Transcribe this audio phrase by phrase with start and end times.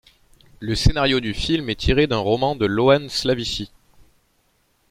[0.59, 3.69] Le scénario du film est tiré d'un roman de Ioan Slavici.